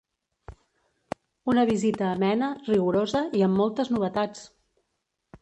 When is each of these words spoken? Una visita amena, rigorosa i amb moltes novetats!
Una 1.53 1.65
visita 1.71 2.07
amena, 2.13 2.49
rigorosa 2.71 3.23
i 3.41 3.45
amb 3.51 3.61
moltes 3.65 3.93
novetats! 3.97 4.43